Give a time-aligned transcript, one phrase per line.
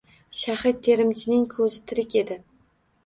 [0.37, 2.39] Shahid temirchining ko’zi tirik edi